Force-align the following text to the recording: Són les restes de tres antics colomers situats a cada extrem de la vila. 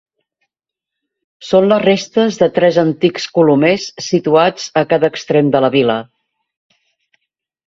Són 1.49 1.67
les 1.73 1.83
restes 1.83 2.39
de 2.39 2.47
tres 2.55 2.79
antics 2.85 3.27
colomers 3.35 3.85
situats 4.07 4.67
a 4.83 4.85
cada 4.95 5.11
extrem 5.15 5.53
de 5.59 5.63
la 5.67 5.71
vila. 5.77 5.99